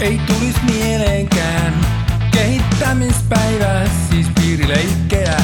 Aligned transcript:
Ei 0.00 0.20
tulis 0.26 0.62
mieleenkään 0.62 1.74
kehittämispäivä, 2.32 3.84
siis 4.10 4.26
piirileikkejä. 4.34 5.36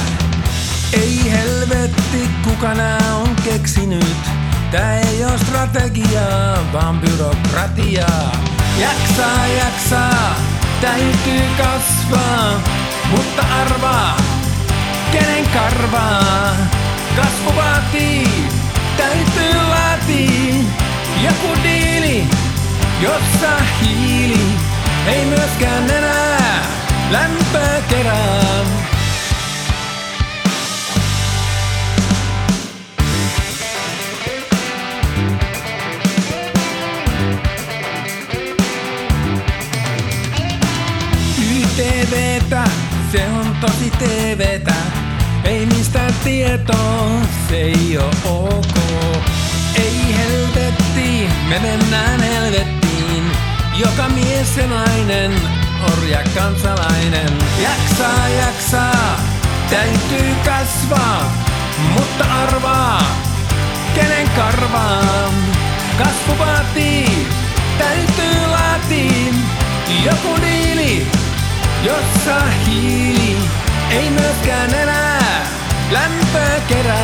Ei 0.92 1.30
helvetti, 1.30 2.28
kuka 2.44 2.74
nää 2.74 3.16
on 3.16 3.36
keksinyt. 3.44 4.16
Tää 4.70 5.00
ei 5.00 5.24
oo 5.24 5.38
strategiaa, 5.38 6.72
vaan 6.72 7.00
byrokratiaa. 7.00 8.32
Jaksaa, 8.78 9.46
jaksaa, 9.46 10.34
täytyy 10.80 11.42
kasvaa, 11.58 12.60
mutta 13.10 13.42
arvaa, 13.60 14.16
kenen 15.12 15.44
karvaa. 15.48 16.56
Kasvu 17.16 17.56
vaatii, 17.56 18.25
jossa 23.00 23.56
hiili 23.82 24.44
ei 25.06 25.24
myöskään 25.24 25.90
enää 25.90 26.66
lämpöä 27.10 27.82
kerää. 27.88 28.64
YTVtä, 41.38 42.64
se 43.12 43.26
on 43.28 43.56
tosi 43.60 43.90
TVtä. 43.90 44.74
Ei 45.44 45.66
mistään 45.66 46.14
tietoa, 46.24 47.20
se 47.48 47.56
ei 47.56 47.98
oo 47.98 48.48
ok. 48.48 48.76
Ei 49.76 50.16
helvetti, 50.16 51.28
me 51.48 51.58
mennään. 51.58 52.25
Joka 53.76 54.08
mies 54.08 54.56
ja 54.56 54.66
nainen, 54.66 55.32
orja 55.92 56.22
kansalainen. 56.34 57.38
Jaksaa, 57.62 58.28
jaksaa, 58.28 59.20
täytyy 59.70 60.34
kasvaa, 60.44 61.32
mutta 61.92 62.24
arvaa, 62.42 63.02
kenen 63.94 64.30
karvaa. 64.36 65.32
Kasvu 65.98 66.38
vaatii, 66.38 67.26
täytyy 67.78 68.46
laatii, 68.50 69.34
joku 70.04 70.40
diili, 70.40 71.06
jossa 71.82 72.40
hiili 72.66 73.36
ei 73.90 74.10
myöskään 74.10 74.74
enää 74.74 75.46
lämpöä 75.90 76.60
kerää. 76.68 76.95